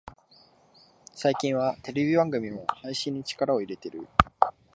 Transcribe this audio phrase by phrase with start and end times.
[1.13, 4.07] 最近はテレビ番組も配信に力を入れてる